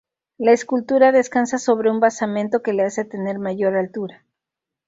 [0.39, 4.25] La escultura descansa sobre un basamento que le hace tener mayor altura.